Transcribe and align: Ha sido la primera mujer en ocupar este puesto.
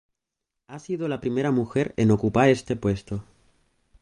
Ha 0.65 0.79
sido 0.79 1.07
la 1.07 1.21
primera 1.21 1.51
mujer 1.51 1.93
en 1.95 2.09
ocupar 2.09 2.49
este 2.49 2.75
puesto. 2.75 3.23